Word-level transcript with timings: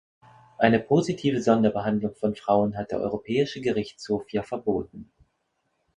Eine 0.57 0.79
positive 0.79 1.43
Sonderbehandlung 1.43 2.15
von 2.15 2.33
Frauen 2.33 2.75
hat 2.75 2.89
der 2.89 3.01
Europäische 3.01 3.61
Gerichtshof 3.61 4.31
ja 4.31 4.41
verboten. 4.41 5.11